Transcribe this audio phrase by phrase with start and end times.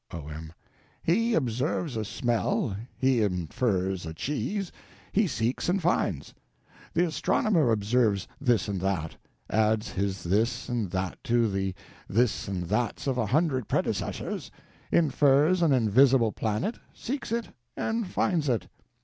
[0.09, 0.51] O.M.
[1.03, 4.71] He observes a smell, he infers a cheese,
[5.11, 6.33] he seeks and finds.
[6.95, 9.15] The astronomer observes this and that;
[9.47, 11.75] adds his this and that to the
[12.09, 14.49] this and thats of a hundred predecessors,
[14.91, 18.67] infers an invisible planet, seeks it and finds it.